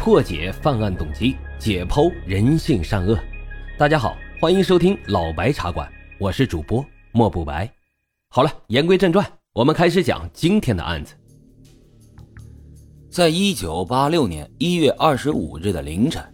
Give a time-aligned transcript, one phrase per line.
[0.00, 3.18] 破解犯案动机，解剖人性善恶。
[3.76, 5.86] 大家好，欢迎收听老白茶馆，
[6.18, 7.70] 我是主播莫不白。
[8.30, 11.12] 好了，言归正传，我们开始讲今天的案子。
[13.10, 16.24] 在一九八六年一月二十五日的凌晨，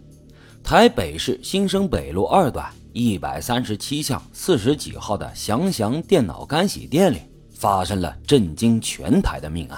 [0.63, 7.17] 台北市新生北路二段一百三十七巷四十几号的祥祥电脑干洗店里，
[7.51, 9.77] 发生了震惊全台的命案。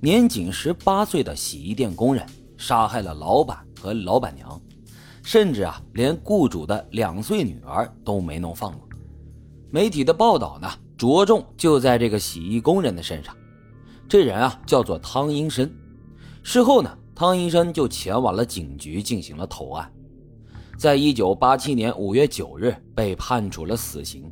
[0.00, 2.26] 年仅十八岁的洗衣店工人。
[2.60, 4.60] 杀害了老板和老板娘，
[5.22, 8.86] 甚至啊，连雇主的两岁女儿都没能放过。
[9.70, 13.34] 媒体的报道呢，着重就在这个洗衣工人的身上。
[14.06, 15.72] 这人啊，叫做汤英生。
[16.42, 19.90] 事后呢，汤英生就前往了警局进行了投案，
[20.76, 24.30] 在一九八七年五月九日被判处了死刑，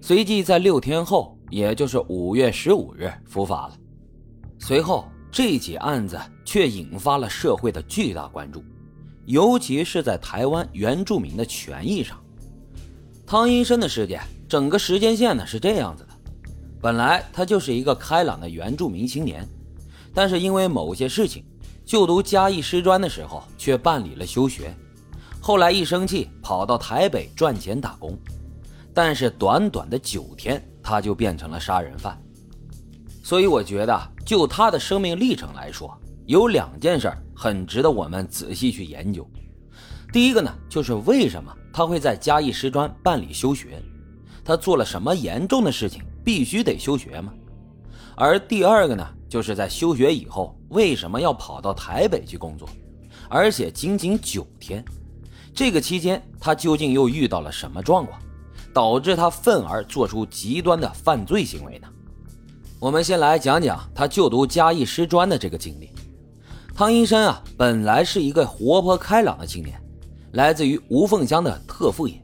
[0.00, 3.76] 随即在六天后，也就是五月十五日伏法了。
[4.58, 5.04] 随后。
[5.32, 8.62] 这起案子却引发了社会的巨大关注，
[9.24, 12.22] 尤其是在台湾原住民的权益上。
[13.26, 16.10] 汤医生的事件整个时间线呢是这样子的：
[16.82, 19.48] 本来他就是一个开朗的原住民青年，
[20.12, 21.42] 但是因为某些事情，
[21.82, 24.76] 就读嘉义师专的时候却办理了休学，
[25.40, 28.18] 后来一生气跑到台北赚钱打工，
[28.92, 32.22] 但是短短的九天他就变成了杀人犯。
[33.22, 39.26] 所以我觉得，就他的生命历程来说，有两件事很值得我们仔细去研究。
[40.12, 43.80] 第一个呢，就是为什么他会在嘉义师专办理休学？
[44.44, 47.32] 他做了什么严重的事情，必须得休学吗？
[48.16, 52.68] 而第二个呢，就是在休学以后，为什么要跑到台北去工作，
[53.28, 54.84] 而且仅仅九天？
[55.54, 58.20] 这个期间，他究竟又遇到了什么状况，
[58.74, 61.88] 导致他愤而做出极端的犯罪行为呢？
[62.82, 65.88] 我们先来讲讲他就读嘉义师专的这个经历。
[66.74, 69.80] 汤医生啊，本来是一个活泼开朗的青年，
[70.32, 72.20] 来自于吴凤乡的特富野，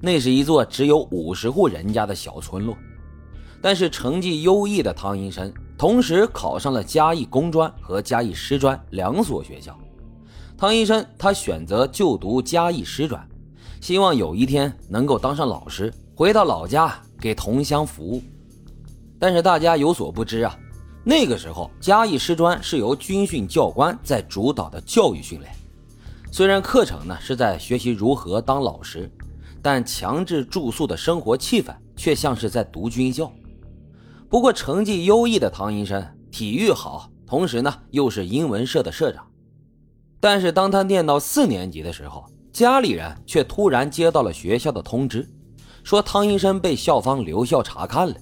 [0.00, 2.76] 那是一座只有五十户人家的小村落。
[3.62, 9.78] 但是成绩优异的汤医生，同时考上了嘉义工专和嘉义师专两所学校。
[10.58, 13.24] 汤医生他选择就读嘉义师专，
[13.80, 18.20] 希望有一天能够当上老师，回到老家给同乡服务。
[19.18, 20.58] 但是大家有所不知啊，
[21.04, 25.50] 那个时候嘉义师专是由军训教官在主导的教育训练，
[26.30, 29.10] 虽然课程呢是在学习如何当老师，
[29.62, 33.32] 但强制住宿的生活气氛却像是在读军校。
[34.28, 39.26] 不过成绩优异的唐医生体育好，同时呢又是英文社的社长。
[40.20, 45.28] 但是当他念到四年级的时候，家里人却突然接到了学校的通知，
[45.84, 48.14] 说汤医生被校方留校查看了。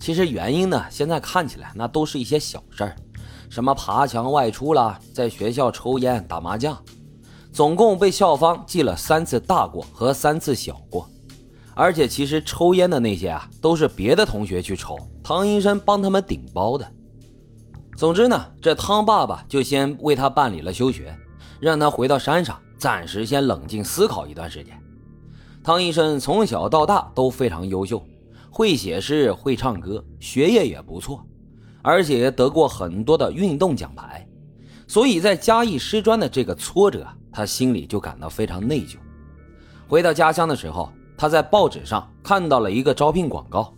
[0.00, 2.96] 其实原因呢，现在看起来那都是一些小事儿，
[3.50, 6.76] 什么爬墙外出啦，在学校抽烟打麻将，
[7.52, 11.06] 总共被校方记了三次大过和三次小过。
[11.74, 16.92] 而且其实抽烟的那些啊，都是别的同学去抽，汤医生帮他们顶包的。
[17.96, 21.14] 总之呢，这汤爸爸就先为他办理了休学，
[21.60, 24.74] 让他回到山上，暂时先冷静思考一段时间。
[25.62, 28.02] 汤医生从小到大都非常优秀。
[28.50, 31.24] 会写诗，会唱歌，学业也不错，
[31.82, 34.26] 而且得过很多的运动奖牌，
[34.88, 38.96] 所以在嘉义师专的这个挫折，他心里就感到非常内疚。
[39.86, 43.72] 回到家乡的时候，他在报纸上看到了一个招聘广告，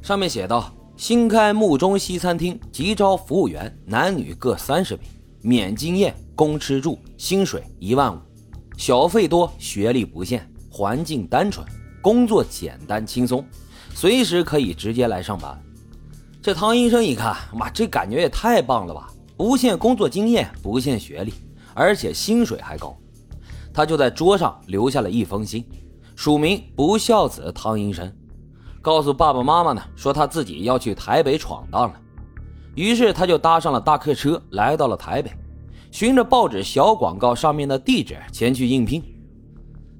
[0.00, 5.04] 上面写道：“新开木中西餐厅，急招服务员，男女各三十名，
[5.42, 8.18] 免经验，供吃住，薪水一万五，
[8.76, 11.66] 小费多，学历不限，环境单纯，
[12.00, 13.44] 工作简单轻松。”
[13.94, 15.60] 随时可以直接来上班。
[16.42, 19.08] 这汤医生一看，妈，这感觉也太棒了吧！
[19.36, 21.32] 不限工作经验，不限学历，
[21.74, 22.96] 而且薪水还高。
[23.72, 25.64] 他就在桌上留下了一封信，
[26.16, 28.12] 署名“不孝子汤医生”，
[28.82, 31.94] 告诉爸爸妈妈呢，说他自己要去台北闯荡了。
[32.74, 35.30] 于是他就搭上了大客车，来到了台北，
[35.90, 39.02] 循着报纸小广告上面的地址前去应聘。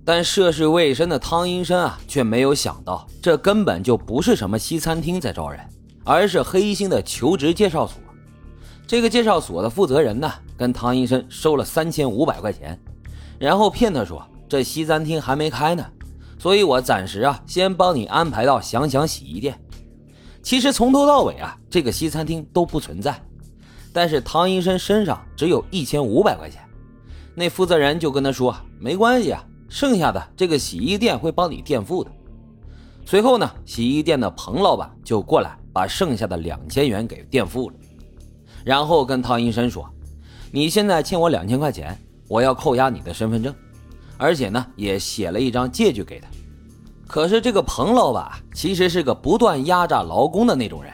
[0.05, 5.61] 但涉世未深的汤医生啊，却没有想到，这根本就不是什么西餐厅在招人，
[6.05, 7.99] 而是黑心的求职介绍所。
[8.85, 12.79] 这个介绍所的负责人呢，跟汤医生收了三千五百块钱，
[13.39, 15.87] 然后骗他说这西餐厅还没开呢，
[16.37, 19.57] 所以我暂时啊，先帮你安排到祥祥洗衣店。
[20.43, 23.19] 其实从头到尾啊，这个西餐厅都不存在，
[23.93, 26.61] 但是汤医生身上只有一千五百块钱，
[27.37, 29.45] 那负责人就跟他说没关系啊。
[29.73, 32.11] 剩下的这个洗衣店会帮你垫付的。
[33.07, 37.77] 随后呢，洗衣店的彭老板就过来把剩下的两千元给垫付了，
[38.67, 39.89] 然后跟汤医生说
[40.53, 41.99] ：“你现在欠我两千块钱，
[42.29, 43.55] 我要扣押你的身份证，
[44.19, 46.29] 而且呢，也写了一张借据给他。
[47.07, 50.93] 可是这个彭老板其实是个不断压榨劳工的那种人。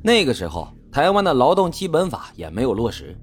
[0.00, 3.16] 那个时候，台湾的劳动基本法也没有落实。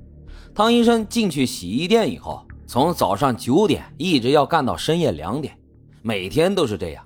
[0.53, 5.57] 汤医生进去洗衣店以后，从早上九点一直要干到深夜两点，
[6.01, 7.04] 每天都是这样。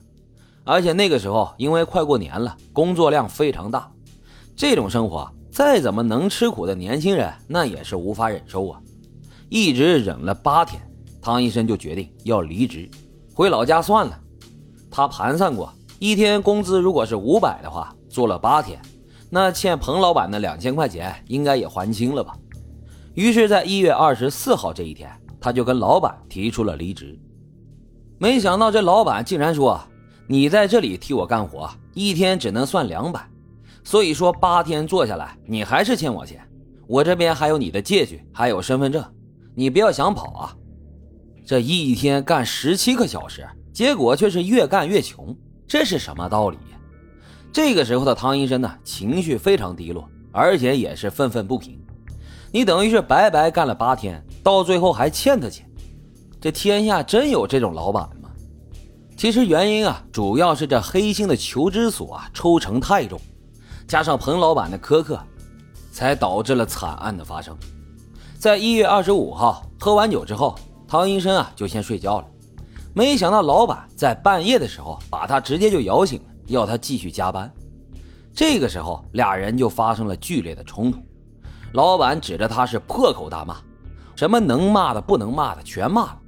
[0.63, 3.91] 而且那个时候，因为快过年了，工作量非常大，
[4.55, 5.29] 这种生活。
[5.49, 8.79] 再怎么能吃苦的年轻人，那也是无法忍受啊！
[9.49, 10.79] 一直忍了八天，
[11.19, 12.87] 汤医生就决定要离职，
[13.33, 14.19] 回老家算了。
[14.91, 18.79] 他盘算过，一天工资如果是五百的话，做了八天，
[19.31, 22.37] 那欠彭老板的两千块钱应该也还清了吧？
[23.15, 27.17] 于是，在一月二十四号这一天，他就跟老板提出了离职。
[28.17, 29.79] 没想到这老板竟然说
[30.27, 33.27] ：“你在这里替我干活，一天只能算两百。”
[33.83, 36.41] 所以说八天做下来，你还是欠我钱。
[36.87, 39.03] 我这边还有你的借据，还有身份证，
[39.55, 40.55] 你不要想跑啊！
[41.45, 45.33] 这一天干十七个小时，结果却是越干越穷，
[45.67, 46.57] 这是什么道理？
[47.53, 51.79] 这个时候的汤医生呢，情绪非常低落，而且也是愤愤不平。
[52.51, 55.69] 你等于是白白干了八天，到最后还欠他钱。
[56.39, 58.29] 这天下真有这种老板吗？
[59.17, 63.19] 其实原因啊，主要是这黑心的求职所啊，抽成太重。
[63.89, 65.19] 加上彭老板的苛刻，
[65.91, 67.57] 才导致了惨案的发生。
[68.39, 70.57] 在一月二十五号喝完酒之后，
[70.87, 72.27] 唐医生啊就先睡觉了。
[72.93, 77.51] 没想到老板在半夜的时候把他直接就摇醒了，要他继续加班。
[78.33, 81.01] 这个时候，俩人就发生了剧烈的冲突。
[81.73, 83.57] 老板指着他是破口大骂，
[84.17, 86.19] 什么能骂的不能骂的全骂了。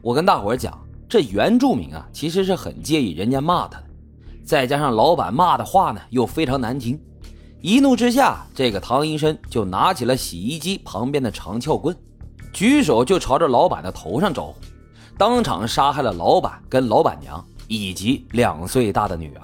[0.00, 0.76] 我跟大伙讲，
[1.06, 3.84] 这原住民啊其实是很介意人家骂他的。
[4.42, 6.98] 再加上老板骂的话呢，又非常难听，
[7.60, 11.94] 一怒之下，这个唐医生就拿起了洗衣机旁边的长撬棍，
[12.54, 14.54] 举手就朝着老板的头上招呼，
[15.18, 19.42] 当场杀害了老板跟老板娘以及两岁大的女儿。